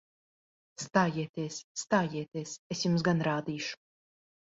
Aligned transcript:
Stājieties! 0.83 1.57
Stājieties! 1.81 2.53
Es 2.77 2.81
jums 2.87 3.05
gan 3.09 3.21
rādīšu! 3.29 3.79